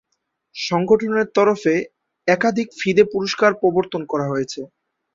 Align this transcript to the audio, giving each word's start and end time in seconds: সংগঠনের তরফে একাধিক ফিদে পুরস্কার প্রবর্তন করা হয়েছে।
সংগঠনের 0.55 1.27
তরফে 1.35 1.75
একাধিক 2.27 2.67
ফিদে 2.79 3.03
পুরস্কার 3.13 3.51
প্রবর্তন 3.61 4.01
করা 4.11 4.25
হয়েছে। 4.27 4.59